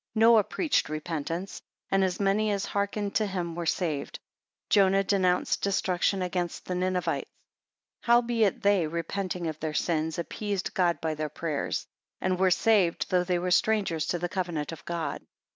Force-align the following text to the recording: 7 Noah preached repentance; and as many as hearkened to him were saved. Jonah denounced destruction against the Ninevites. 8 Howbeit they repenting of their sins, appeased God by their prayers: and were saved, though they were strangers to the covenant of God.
7 0.15 0.21
Noah 0.21 0.43
preached 0.43 0.89
repentance; 0.89 1.61
and 1.91 2.03
as 2.03 2.19
many 2.19 2.49
as 2.49 2.65
hearkened 2.65 3.13
to 3.13 3.27
him 3.27 3.53
were 3.53 3.67
saved. 3.67 4.17
Jonah 4.67 5.03
denounced 5.03 5.61
destruction 5.61 6.23
against 6.23 6.65
the 6.65 6.73
Ninevites. 6.73 7.29
8 8.05 8.05
Howbeit 8.07 8.63
they 8.63 8.87
repenting 8.87 9.45
of 9.45 9.59
their 9.59 9.75
sins, 9.75 10.17
appeased 10.17 10.73
God 10.73 10.99
by 11.01 11.13
their 11.13 11.29
prayers: 11.29 11.85
and 12.19 12.39
were 12.39 12.49
saved, 12.49 13.11
though 13.11 13.23
they 13.23 13.37
were 13.37 13.51
strangers 13.51 14.07
to 14.07 14.17
the 14.17 14.27
covenant 14.27 14.71
of 14.71 14.83
God. 14.85 15.21